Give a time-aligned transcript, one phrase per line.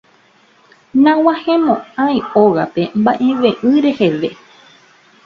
[1.03, 4.29] Nag̃uahẽmo'ãi ógape mba'eve'ỹ reheve.